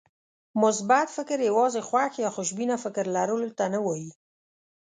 مثبت 0.61 1.07
فکر 1.17 1.39
يوازې 1.49 1.81
خوښ 1.89 2.13
يا 2.23 2.29
خوشبينه 2.35 2.75
فکر 2.83 3.05
لرلو 3.15 3.49
ته 3.57 3.65
نه 3.73 3.79
وایي. 3.85 4.11